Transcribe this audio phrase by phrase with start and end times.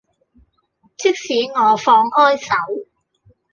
[0.97, 2.89] 即使我放開手